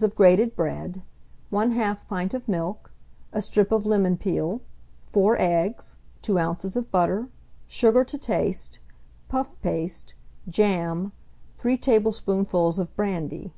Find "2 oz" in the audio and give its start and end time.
6.22-6.74